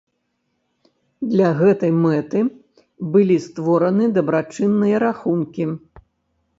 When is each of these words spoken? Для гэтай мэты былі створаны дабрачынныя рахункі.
Для 1.33 1.49
гэтай 1.59 1.91
мэты 2.03 2.41
былі 3.17 3.37
створаны 3.47 4.05
дабрачынныя 4.17 4.95
рахункі. 5.09 5.73